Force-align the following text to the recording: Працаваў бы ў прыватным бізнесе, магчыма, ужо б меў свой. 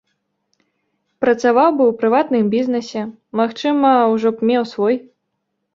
Працаваў 1.25 1.69
бы 1.77 1.83
ў 1.89 1.99
прыватным 2.01 2.45
бізнесе, 2.55 3.01
магчыма, 3.45 3.89
ужо 4.17 4.29
б 4.35 4.53
меў 4.53 4.63
свой. 4.77 4.95